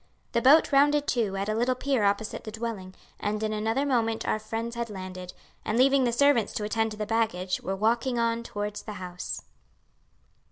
[0.31, 4.27] The boat rounded to at a little pier opposite the dwelling, and in another moment
[4.27, 5.31] our friends had landed,
[5.63, 9.43] and leaving the servants to attend to the baggage were walking on towards the house.